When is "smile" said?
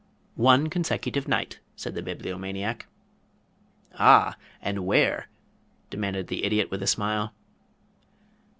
6.87-7.33